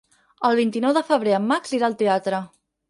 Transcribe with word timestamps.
El 0.49 0.57
vint-i-nou 0.59 0.95
de 0.99 1.03
febrer 1.11 1.37
en 1.41 1.47
Max 1.53 1.79
irà 1.81 1.91
al 1.91 2.01
teatre. 2.05 2.43